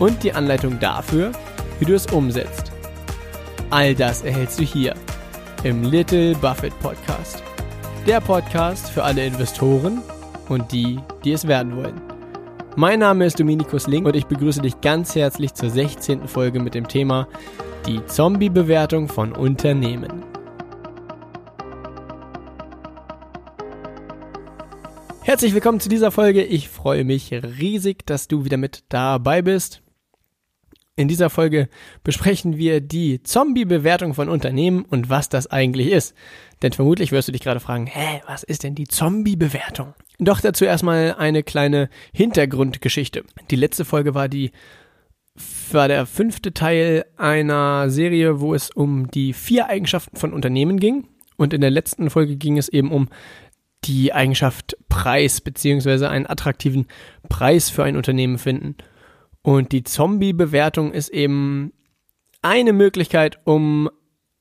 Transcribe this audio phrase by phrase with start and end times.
[0.00, 1.30] Und die Anleitung dafür,
[1.78, 2.72] wie du es umsetzt.
[3.68, 4.94] All das erhältst du hier
[5.62, 7.42] im Little Buffett Podcast.
[8.06, 10.00] Der Podcast für alle Investoren
[10.48, 12.00] und die, die es werden wollen.
[12.76, 16.26] Mein Name ist Dominikus Link und ich begrüße dich ganz herzlich zur 16.
[16.28, 17.28] Folge mit dem Thema
[17.86, 20.24] die Zombie-Bewertung von Unternehmen.
[25.20, 26.42] Herzlich willkommen zu dieser Folge.
[26.42, 29.82] Ich freue mich riesig, dass du wieder mit dabei bist.
[31.00, 31.70] In dieser Folge
[32.04, 36.14] besprechen wir die Zombie-Bewertung von Unternehmen und was das eigentlich ist.
[36.60, 39.94] Denn vermutlich wirst du dich gerade fragen, hä, was ist denn die Zombie-Bewertung?
[40.18, 43.24] Doch dazu erstmal eine kleine Hintergrundgeschichte.
[43.50, 44.50] Die letzte Folge war die
[45.72, 51.08] war der fünfte Teil einer Serie, wo es um die vier Eigenschaften von Unternehmen ging.
[51.38, 53.08] Und in der letzten Folge ging es eben um
[53.84, 56.88] die Eigenschaft Preis beziehungsweise einen attraktiven
[57.30, 58.76] Preis für ein Unternehmen finden.
[59.42, 61.72] Und die Zombie-Bewertung ist eben
[62.42, 63.90] eine Möglichkeit, um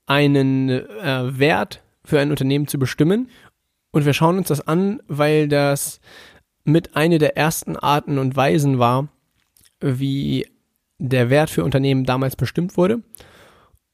[0.05, 3.29] einen äh, Wert für ein Unternehmen zu bestimmen.
[3.91, 5.99] Und wir schauen uns das an, weil das
[6.63, 9.07] mit einer der ersten Arten und Weisen war,
[9.79, 10.47] wie
[10.97, 13.01] der Wert für Unternehmen damals bestimmt wurde.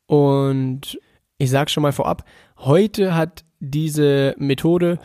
[0.08, 1.00] Und
[1.38, 2.26] ich sage schon mal vorab,
[2.58, 5.00] heute hat diese Methode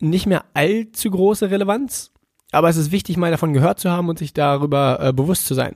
[0.00, 2.12] nicht mehr allzu große Relevanz,
[2.52, 5.54] aber es ist wichtig, mal davon gehört zu haben und sich darüber äh, bewusst zu
[5.54, 5.74] sein.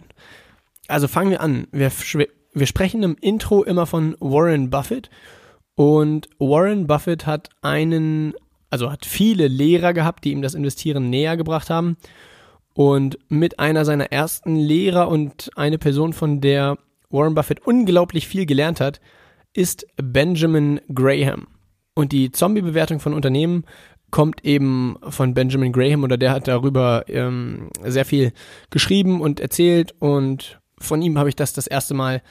[0.89, 1.67] Also fangen wir an.
[1.73, 1.91] Wir,
[2.53, 5.11] wir sprechen im Intro immer von Warren Buffett
[5.77, 8.34] und Warren Buffett hat einen,
[8.71, 11.97] also hat viele Lehrer gehabt, die ihm das Investieren näher gebracht haben.
[12.73, 16.79] Und mit einer seiner ersten Lehrer und eine Person, von der
[17.11, 19.00] Warren Buffett unglaublich viel gelernt hat,
[19.53, 21.47] ist Benjamin Graham.
[21.95, 23.65] Und die Zombie-Bewertung von Unternehmen
[24.11, 28.33] kommt eben von Benjamin Graham oder der hat darüber ähm, sehr viel
[28.71, 32.22] geschrieben und erzählt und von ihm habe ich das das erste Mal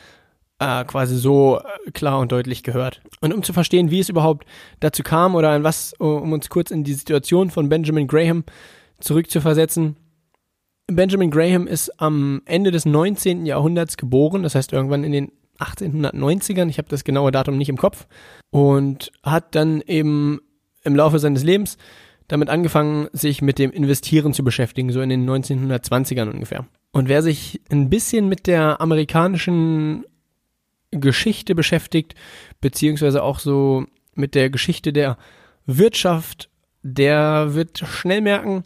[0.59, 3.01] äh, quasi so äh, klar und deutlich gehört.
[3.21, 4.47] Und um zu verstehen, wie es überhaupt
[4.79, 8.43] dazu kam oder an was, um uns kurz in die Situation von Benjamin Graham
[8.99, 9.97] zurückzuversetzen.
[10.87, 13.45] Benjamin Graham ist am Ende des 19.
[13.45, 17.77] Jahrhunderts geboren, das heißt irgendwann in den 1890ern, ich habe das genaue Datum nicht im
[17.77, 18.07] Kopf,
[18.51, 20.39] und hat dann eben
[20.85, 21.77] im Laufe seines Lebens
[22.27, 26.65] damit angefangen, sich mit dem Investieren zu beschäftigen, so in den 1920ern ungefähr.
[26.91, 30.05] Und wer sich ein bisschen mit der amerikanischen
[30.91, 32.15] Geschichte beschäftigt,
[32.61, 33.85] beziehungsweise auch so
[34.15, 35.17] mit der Geschichte der
[35.65, 36.49] Wirtschaft,
[36.81, 38.63] der wird schnell merken,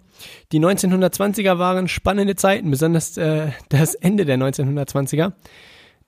[0.51, 5.33] die 1920er waren spannende Zeiten, besonders äh, das Ende der 1920er.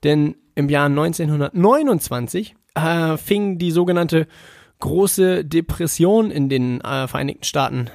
[0.04, 4.28] Denn im Jahr 1929 äh, fing die sogenannte
[4.82, 7.90] große Depression in den äh, Vereinigten Staaten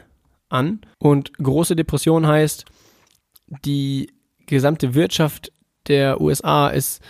[0.49, 0.81] an.
[0.99, 2.65] Und große Depression heißt,
[3.65, 4.11] die
[4.47, 5.53] gesamte Wirtschaft
[5.89, 7.03] der USA ist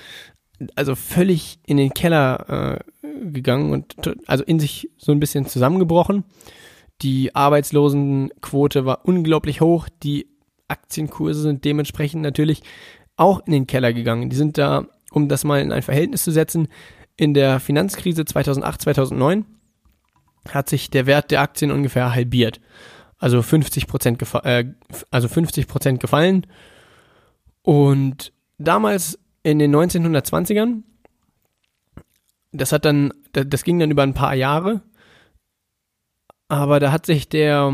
[0.75, 6.25] also völlig in den Keller äh, gegangen und also in sich so ein bisschen zusammengebrochen.
[7.03, 9.89] Die Arbeitslosenquote war unglaublich hoch.
[10.03, 10.29] Die
[10.67, 12.63] Aktienkurse sind dementsprechend natürlich
[13.17, 14.31] auch in den Keller gegangen.
[14.31, 16.69] Die sind da, um das mal in ein Verhältnis zu setzen,
[17.17, 19.45] in der Finanzkrise 2008, 2009
[20.53, 22.61] hat sich der Wert der Aktien ungefähr halbiert.
[23.19, 24.65] Also 50 Prozent äh,
[25.11, 26.47] also 50 Prozent gefallen.
[27.63, 30.83] Und damals in den 1920ern.
[32.51, 34.83] Das hat dann, das ging dann über ein paar Jahre.
[36.49, 37.73] Aber da hat sich der,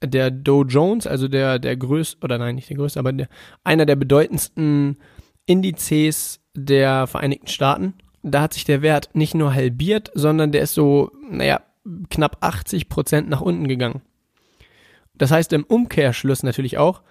[0.00, 3.28] der Dow Jones, also der, der größte, oder nein, nicht der größte, aber der,
[3.64, 4.98] einer der bedeutendsten
[5.46, 10.74] Indizes der Vereinigten Staaten, da hat sich der Wert nicht nur halbiert, sondern der ist
[10.74, 11.60] so, naja,
[12.10, 14.02] knapp 80 Prozent nach unten gegangen.
[15.14, 17.02] Das heißt im Umkehrschluss natürlich auch,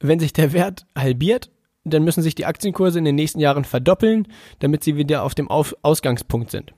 [0.00, 1.50] wenn sich der Wert halbiert,
[1.84, 4.28] dann müssen sich die Aktienkurse in den nächsten Jahren verdoppeln,
[4.60, 6.72] damit sie wieder auf dem auf Ausgangspunkt sind.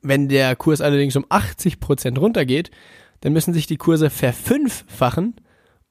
[0.00, 2.70] Wenn der Kurs allerdings um 80 Prozent runtergeht,
[3.20, 5.36] dann müssen sich die Kurse verfünffachen,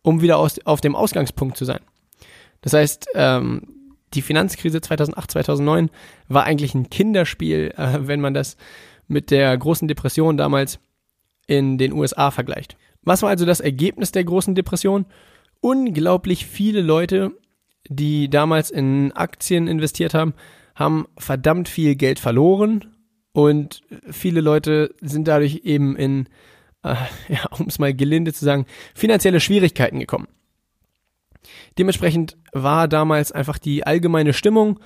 [0.02, 1.82] um wieder aus, auf dem Ausgangspunkt zu sein.
[2.62, 3.82] Das heißt, ähm,
[4.14, 5.90] die Finanzkrise 2008, 2009
[6.28, 8.58] war eigentlich ein Kinderspiel, äh, wenn man das
[9.12, 10.80] mit der großen Depression damals
[11.48, 12.78] in den USA vergleicht.
[13.04, 15.06] Was war also das Ergebnis der großen Depression?
[15.60, 17.34] Unglaublich viele Leute
[17.90, 20.34] die damals in Aktien investiert haben,
[20.76, 22.96] haben verdammt viel Geld verloren
[23.34, 26.28] und viele Leute sind dadurch eben in,
[26.84, 26.96] äh,
[27.28, 30.28] ja, um es mal gelinde zu sagen, finanzielle Schwierigkeiten gekommen.
[31.78, 34.80] Dementsprechend war damals einfach die allgemeine Stimmung,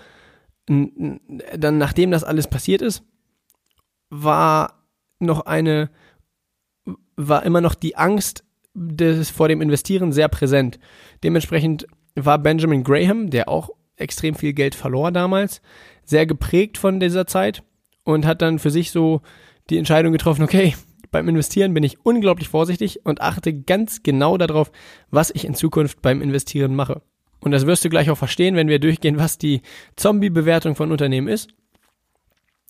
[0.68, 3.04] dann nachdem das alles passiert ist,
[4.10, 4.84] war
[5.20, 5.90] noch eine,
[7.16, 8.44] war immer noch die Angst
[8.74, 10.80] des, vor dem Investieren sehr präsent.
[11.24, 15.62] Dementsprechend war Benjamin Graham, der auch extrem viel Geld verlor damals,
[16.04, 17.64] sehr geprägt von dieser Zeit
[18.04, 19.22] und hat dann für sich so
[19.70, 20.76] die Entscheidung getroffen, okay,
[21.12, 24.72] beim Investieren bin ich unglaublich vorsichtig und achte ganz genau darauf,
[25.10, 27.02] was ich in Zukunft beim Investieren mache.
[27.40, 29.62] Und das wirst du gleich auch verstehen, wenn wir durchgehen, was die
[29.96, 31.50] Zombie-Bewertung von Unternehmen ist.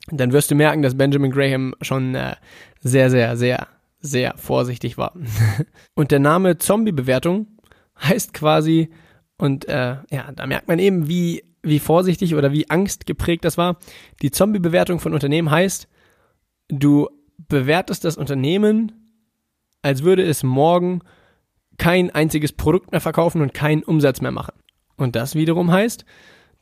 [0.07, 2.36] Dann wirst du merken, dass Benjamin Graham schon äh,
[2.80, 3.68] sehr, sehr, sehr,
[4.00, 5.13] sehr vorsichtig war.
[5.96, 7.48] und der Name Zombie-Bewertung
[8.00, 8.90] heißt quasi,
[9.38, 13.78] und äh, ja, da merkt man eben, wie, wie vorsichtig oder wie angstgeprägt das war.
[14.22, 15.88] Die Zombie-Bewertung von Unternehmen heißt,
[16.69, 18.92] du bewertest das Unternehmen,
[19.81, 21.02] als würde es morgen
[21.78, 24.54] kein einziges Produkt mehr verkaufen und keinen Umsatz mehr machen.
[24.98, 26.06] Und das wiederum heißt,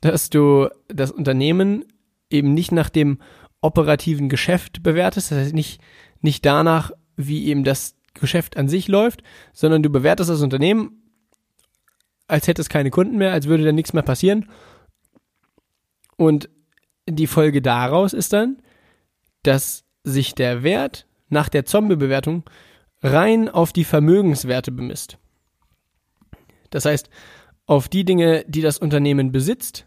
[0.02, 1.86] dass du das Unternehmen
[2.34, 3.20] eben nicht nach dem
[3.62, 5.82] operativen Geschäft bewertest, das heißt nicht,
[6.22, 11.04] nicht danach, wie eben das Geschäft an sich läuft, sondern du bewertest das Unternehmen,
[12.28, 14.50] als hätte es keine Kunden mehr, als würde da nichts mehr passieren.
[16.18, 16.50] Und
[17.08, 18.62] die Folge daraus ist dann,
[19.44, 22.44] dass sich der Wert nach der Zombie-Bewertung
[23.02, 25.18] rein auf die Vermögenswerte bemisst.
[26.70, 27.10] Das heißt,
[27.66, 29.86] auf die Dinge, die das Unternehmen besitzt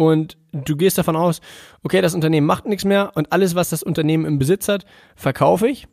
[0.00, 1.42] und du gehst davon aus,
[1.82, 5.68] okay, das Unternehmen macht nichts mehr und alles, was das Unternehmen im Besitz hat, verkaufe
[5.68, 5.88] ich.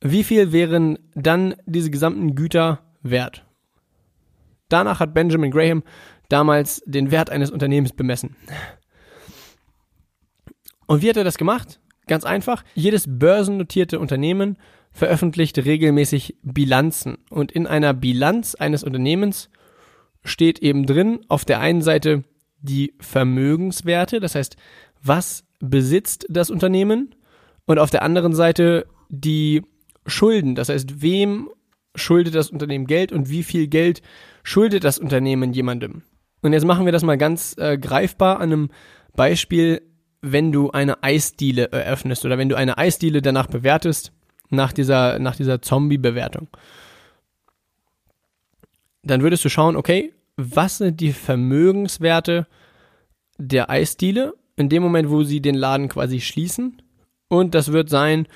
[0.00, 3.44] Wie viel wären dann diese gesamten Güter wert?
[4.68, 5.82] Danach hat Benjamin Graham
[6.28, 8.36] damals den Wert eines Unternehmens bemessen.
[10.86, 11.80] Und wie hat er das gemacht?
[12.06, 12.62] Ganz einfach.
[12.76, 14.58] Jedes börsennotierte Unternehmen
[14.92, 17.18] veröffentlicht regelmäßig Bilanzen.
[17.30, 19.50] Und in einer Bilanz eines Unternehmens
[20.22, 22.22] steht eben drin auf der einen Seite
[22.60, 24.56] die Vermögenswerte, das heißt,
[25.02, 27.14] was besitzt das Unternehmen?
[27.66, 29.62] Und auf der anderen Seite die
[30.06, 31.50] Schulden, das heißt, wem
[31.94, 34.02] schuldet das Unternehmen Geld und wie viel Geld
[34.42, 36.02] schuldet das Unternehmen jemandem.
[36.40, 38.70] Und jetzt machen wir das mal ganz äh, greifbar an einem
[39.16, 39.82] Beispiel,
[40.20, 44.12] wenn du eine Eisdiele eröffnest oder wenn du eine Eisdiele danach bewertest,
[44.50, 46.48] nach dieser, nach dieser Zombie-Bewertung.
[49.02, 52.46] Dann würdest du schauen, okay, was sind die Vermögenswerte
[53.38, 56.80] der Eisdiele in dem Moment, wo sie den Laden quasi schließen?
[57.28, 58.28] Und das wird sein,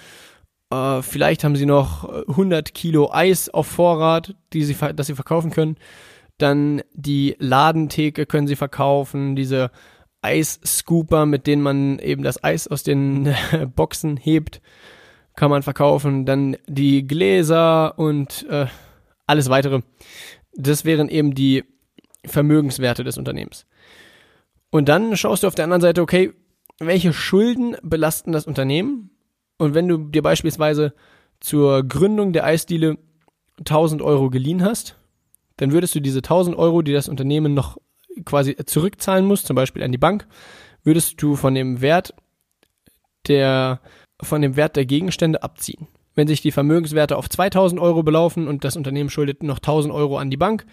[0.72, 5.52] äh, vielleicht haben sie noch 100 Kilo Eis auf Vorrat, die sie, das sie verkaufen
[5.52, 5.76] können.
[6.38, 9.70] Dann die Ladentheke können sie verkaufen, diese
[10.22, 13.32] Eisscooper, mit denen man eben das Eis aus den
[13.76, 14.60] Boxen hebt,
[15.36, 16.26] kann man verkaufen.
[16.26, 18.66] Dann die Gläser und äh,
[19.26, 19.82] alles weitere.
[20.54, 21.64] Das wären eben die
[22.24, 23.66] Vermögenswerte des Unternehmens.
[24.70, 26.32] Und dann schaust du auf der anderen Seite, okay,
[26.78, 29.10] welche Schulden belasten das Unternehmen?
[29.58, 30.94] Und wenn du dir beispielsweise
[31.40, 32.98] zur Gründung der Eisdiele
[33.58, 34.96] 1000 Euro geliehen hast,
[35.56, 37.78] dann würdest du diese 1000 Euro, die das Unternehmen noch
[38.24, 40.26] quasi zurückzahlen muss, zum Beispiel an die Bank,
[40.84, 42.14] würdest du von dem Wert
[43.28, 43.80] der,
[44.20, 45.86] von dem Wert der Gegenstände abziehen.
[46.14, 50.18] Wenn sich die Vermögenswerte auf 2000 Euro belaufen und das Unternehmen schuldet noch 1000 Euro
[50.18, 50.66] an die Bank,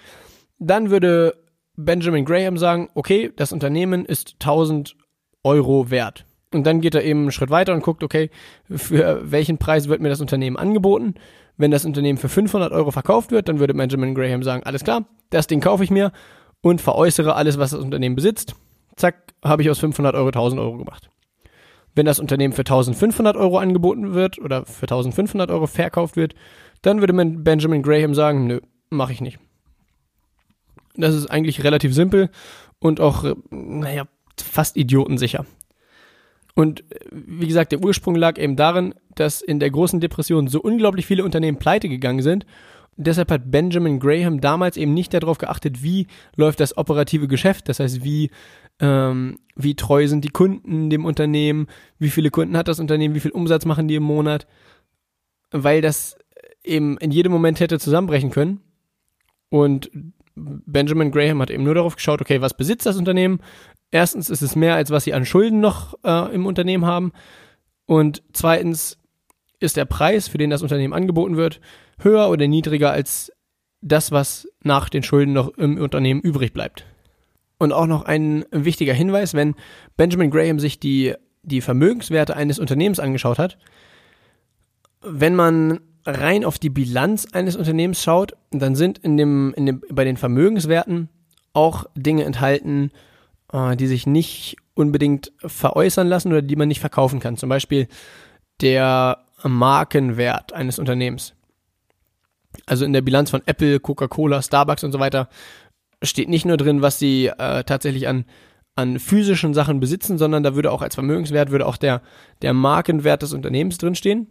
[0.60, 1.36] dann würde
[1.76, 4.96] Benjamin Graham sagen, okay, das Unternehmen ist 1000
[5.44, 6.26] Euro wert.
[6.54, 8.30] Und dann geht er eben einen Schritt weiter und guckt, okay,
[8.70, 11.16] für welchen Preis wird mir das Unternehmen angeboten?
[11.58, 15.06] Wenn das Unternehmen für 500 Euro verkauft wird, dann würde Benjamin Graham sagen, alles klar,
[15.30, 16.12] das Ding kaufe ich mir
[16.62, 18.56] und veräußere alles, was das Unternehmen besitzt.
[18.96, 21.10] Zack, habe ich aus 500 Euro 1000 Euro gemacht.
[21.96, 26.34] Wenn das Unternehmen für 1500 Euro angeboten wird oder für 1500 Euro verkauft wird,
[26.82, 29.40] dann würde Benjamin Graham sagen, nö, mache ich nicht.
[31.02, 32.30] Das ist eigentlich relativ simpel
[32.80, 34.06] und auch, äh, naja,
[34.38, 35.46] fast idiotensicher.
[36.56, 41.06] Und wie gesagt, der Ursprung lag eben darin, dass in der großen Depression so unglaublich
[41.06, 42.46] viele Unternehmen pleite gegangen sind
[43.00, 47.80] deshalb hat Benjamin Graham damals eben nicht darauf geachtet, wie läuft das operative Geschäft, das
[47.80, 48.30] heißt, wie,
[48.80, 53.22] ähm, wie treu sind die Kunden dem Unternehmen, wie viele Kunden hat das Unternehmen, wie
[53.22, 54.48] viel Umsatz machen die im Monat,
[55.52, 56.18] weil das
[56.64, 58.60] eben in jedem Moment hätte zusammenbrechen können.
[59.50, 59.90] Und
[60.66, 63.40] Benjamin Graham hat eben nur darauf geschaut, okay, was besitzt das Unternehmen?
[63.92, 67.12] Erstens ist es mehr, als was sie an Schulden noch äh, im Unternehmen haben.
[67.86, 68.98] Und zweitens
[69.60, 71.60] ist der Preis, für den das Unternehmen angeboten wird,
[72.00, 73.32] höher oder niedriger als
[73.82, 76.86] das, was nach den Schulden noch im Unternehmen übrig bleibt.
[77.58, 79.56] Und auch noch ein wichtiger Hinweis, wenn
[79.98, 83.58] Benjamin Graham sich die, die Vermögenswerte eines Unternehmens angeschaut hat,
[85.02, 85.80] wenn man
[86.10, 90.18] rein auf die Bilanz eines Unternehmens schaut, dann sind in dem, in dem, bei den
[90.18, 91.10] Vermögenswerten
[91.54, 92.92] auch Dinge enthalten,
[93.52, 97.38] äh, die sich nicht unbedingt veräußern lassen oder die man nicht verkaufen kann.
[97.38, 97.88] Zum Beispiel
[98.62, 101.34] der Markenwert eines Unternehmens.
[102.66, 105.30] Also in der Bilanz von Apple, Coca-Cola, Starbucks und so weiter
[106.02, 108.26] steht nicht nur drin, was sie äh, tatsächlich an,
[108.76, 112.02] an physischen Sachen besitzen, sondern da würde auch als Vermögenswert würde auch der,
[112.42, 114.28] der Markenwert des Unternehmens drinstehen.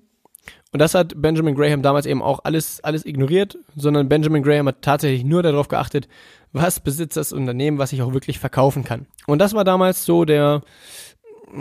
[0.73, 4.83] Und das hat Benjamin Graham damals eben auch alles, alles ignoriert, sondern Benjamin Graham hat
[4.83, 6.09] tatsächlich nur darauf geachtet,
[6.53, 9.07] was besitzt das Unternehmen, was ich auch wirklich verkaufen kann.
[9.27, 10.63] Und das war damals so der,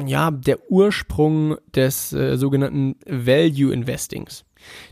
[0.06, 4.46] ja, der Ursprung des äh, sogenannten Value Investings.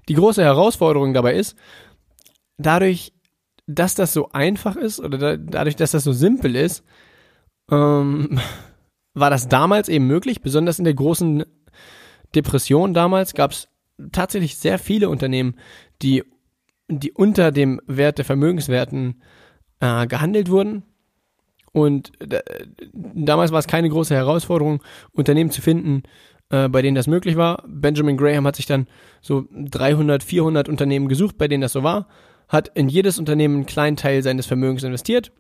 [0.07, 1.57] Die große Herausforderung dabei ist,
[2.57, 3.13] dadurch,
[3.67, 6.83] dass das so einfach ist oder da, dadurch, dass das so simpel ist,
[7.71, 8.39] ähm,
[9.13, 10.41] war das damals eben möglich.
[10.41, 11.45] Besonders in der großen
[12.35, 13.67] Depression damals gab es
[14.11, 15.55] tatsächlich sehr viele Unternehmen,
[16.01, 16.23] die,
[16.87, 19.21] die unter dem Wert der Vermögenswerten
[19.79, 20.83] äh, gehandelt wurden.
[21.71, 22.41] Und äh,
[22.93, 26.03] damals war es keine große Herausforderung, Unternehmen zu finden,
[26.49, 27.63] äh, bei denen das möglich war.
[27.67, 28.87] Benjamin Graham hat sich dann
[29.21, 32.07] so 300, 400 Unternehmen gesucht, bei denen das so war,
[32.47, 35.31] hat in jedes Unternehmen einen kleinen Teil seines Vermögens investiert.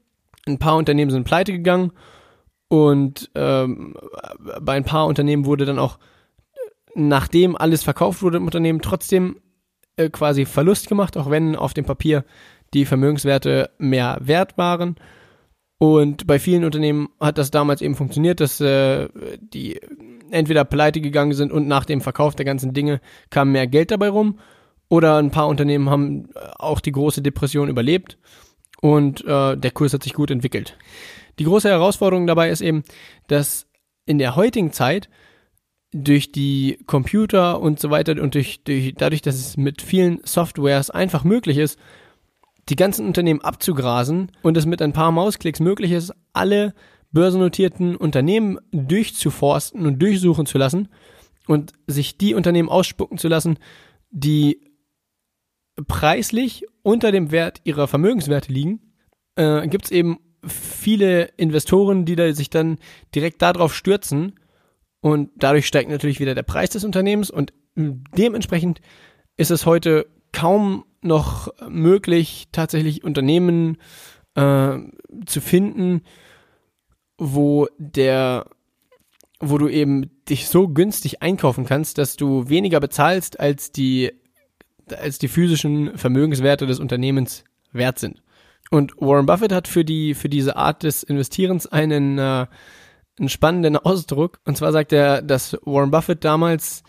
[0.47, 1.91] Ein paar Unternehmen sind pleite gegangen
[2.67, 3.95] und ähm,
[4.61, 5.99] bei ein paar Unternehmen wurde dann auch,
[6.95, 9.37] nachdem alles verkauft wurde im Unternehmen, trotzdem
[9.97, 12.25] äh, quasi Verlust gemacht, auch wenn auf dem Papier
[12.73, 14.95] die Vermögenswerte mehr wert waren.
[15.77, 19.09] Und bei vielen Unternehmen hat das damals eben funktioniert, dass äh,
[19.39, 19.79] die
[20.31, 24.09] entweder pleite gegangen sind und nach dem Verkauf der ganzen Dinge kam mehr Geld dabei
[24.09, 24.39] rum.
[24.87, 28.17] Oder ein paar Unternehmen haben auch die große Depression überlebt
[28.81, 30.77] und äh, der Kurs hat sich gut entwickelt.
[31.39, 32.83] Die große Herausforderung dabei ist eben,
[33.27, 33.67] dass
[34.05, 35.09] in der heutigen Zeit
[35.97, 40.89] durch die Computer und so weiter und durch, durch dadurch, dass es mit vielen Softwares
[40.89, 41.79] einfach möglich ist,
[42.67, 46.73] die ganzen Unternehmen abzugrasen und es mit ein paar Mausklicks möglich ist, alle
[47.11, 50.89] börsennotierten Unternehmen durchzuforsten und durchsuchen zu lassen
[51.47, 53.57] und sich die Unternehmen ausspucken zu lassen,
[54.11, 54.59] die
[55.87, 58.81] preislich unter dem Wert ihrer Vermögenswerte liegen,
[59.35, 62.79] äh, gibt es eben viele Investoren, die da sich dann
[63.13, 64.33] direkt darauf stürzen
[65.05, 68.81] und dadurch steigt natürlich wieder der Preis des Unternehmens und dementsprechend
[69.37, 73.77] ist es heute kaum noch möglich, tatsächlich Unternehmen
[74.33, 74.79] äh,
[75.27, 76.01] zu finden,
[77.19, 78.47] wo der,
[79.39, 84.11] wo du eben dich so günstig einkaufen kannst, dass du weniger bezahlst, als die,
[84.89, 88.23] als die physischen Vermögenswerte des Unternehmens wert sind.
[88.71, 92.47] Und Warren Buffett hat für die, für diese Art des Investierens einen, äh,
[93.19, 94.39] einen spannenden Ausdruck.
[94.45, 96.83] Und zwar sagt er, dass Warren Buffett damals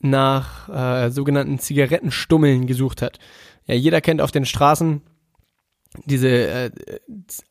[0.00, 3.18] nach äh, sogenannten Zigarettenstummeln gesucht hat.
[3.66, 5.02] Ja, jeder kennt auf den Straßen
[6.04, 6.70] diese äh,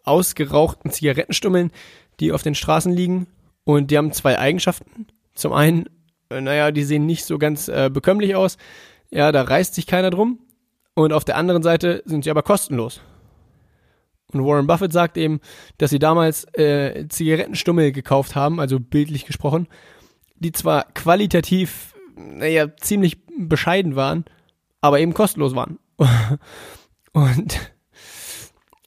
[0.04, 1.72] ausgerauchten Zigarettenstummeln,
[2.20, 3.28] die auf den Straßen liegen.
[3.64, 5.08] Und die haben zwei Eigenschaften.
[5.34, 5.86] Zum einen,
[6.30, 8.58] äh, naja, die sehen nicht so ganz äh, bekömmlich aus.
[9.10, 10.40] Ja, da reißt sich keiner drum.
[10.96, 13.02] Und auf der anderen Seite sind sie aber kostenlos.
[14.34, 15.40] Und Warren Buffett sagt eben,
[15.78, 19.68] dass sie damals äh, Zigarettenstummel gekauft haben, also bildlich gesprochen,
[20.36, 24.26] die zwar qualitativ, naja, ziemlich bescheiden waren,
[24.82, 25.80] aber eben kostenlos waren.
[27.14, 27.74] Und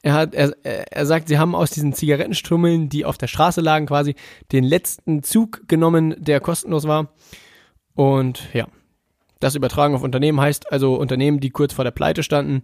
[0.03, 3.87] er hat, er, er sagt, sie haben aus diesen Zigarettenstummeln, die auf der Straße lagen,
[3.87, 4.15] quasi
[4.53, 7.09] den letzten Zug genommen, der kostenlos war.
[7.95, 8.69] Und ja,
[9.41, 12.63] das übertragen auf Unternehmen heißt also Unternehmen, die kurz vor der Pleite standen,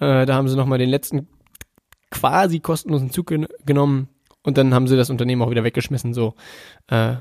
[0.00, 1.28] äh, da haben sie nochmal den letzten
[2.12, 4.08] quasi kostenlosen Zug gen genommen
[4.44, 6.34] und dann haben sie das Unternehmen auch wieder weggeschmissen, so
[6.88, 7.14] äh,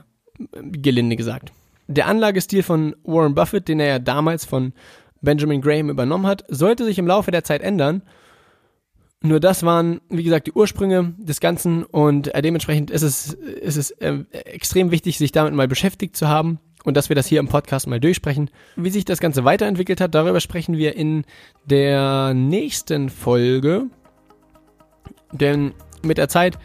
[0.54, 1.52] gelinde gesagt.
[1.88, 4.74] Der Anlagestil von Warren Buffett, den er ja damals von
[5.22, 8.02] Benjamin Graham übernommen hat, sollte sich im Laufe der Zeit ändern.
[9.24, 13.78] Nur das waren, wie gesagt, die Ursprünge des Ganzen und äh, dementsprechend ist es, ist
[13.78, 17.40] es äh, extrem wichtig, sich damit mal beschäftigt zu haben und dass wir das hier
[17.40, 18.50] im Podcast mal durchsprechen.
[18.76, 21.26] Wie sich das Ganze weiterentwickelt hat, darüber sprechen wir in
[21.66, 23.88] der nächsten Folge.
[25.32, 25.74] Denn
[26.04, 26.58] mit der Zeit,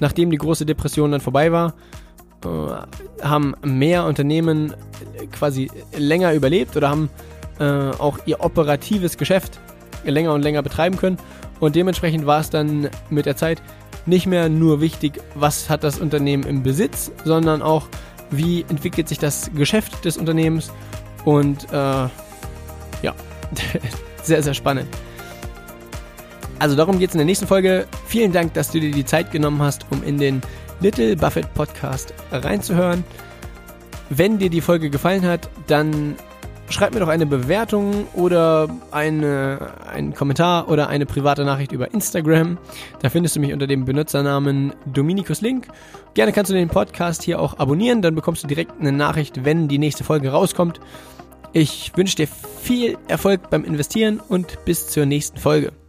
[0.00, 1.74] nachdem die große Depression dann vorbei war,
[2.44, 4.74] äh, haben mehr Unternehmen
[5.32, 7.10] quasi länger überlebt oder haben
[7.58, 9.60] äh, auch ihr operatives Geschäft
[10.04, 11.18] länger und länger betreiben können.
[11.60, 13.60] Und dementsprechend war es dann mit der Zeit
[14.06, 17.86] nicht mehr nur wichtig, was hat das Unternehmen im Besitz, sondern auch,
[18.30, 20.72] wie entwickelt sich das Geschäft des Unternehmens.
[21.24, 22.10] Und äh, ja,
[24.22, 24.88] sehr, sehr spannend.
[26.60, 27.86] Also darum geht es in der nächsten Folge.
[28.06, 30.42] Vielen Dank, dass du dir die Zeit genommen hast, um in den
[30.80, 33.02] Little Buffett Podcast reinzuhören.
[34.10, 36.16] Wenn dir die Folge gefallen hat, dann
[36.68, 42.58] schreib mir doch eine Bewertung oder eine, einen Kommentar oder eine private Nachricht über Instagram.
[43.00, 45.66] Da findest du mich unter dem Benutzernamen Dominikus Link.
[46.12, 49.66] Gerne kannst du den Podcast hier auch abonnieren, dann bekommst du direkt eine Nachricht, wenn
[49.66, 50.78] die nächste Folge rauskommt.
[51.52, 55.79] Ich wünsche dir viel Erfolg beim Investieren und bis zur nächsten Folge.